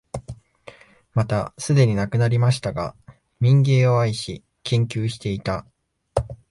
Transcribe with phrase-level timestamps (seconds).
[1.13, 2.95] またすでに亡くなりましたが、
[3.39, 5.67] 民藝を愛し、研究していた、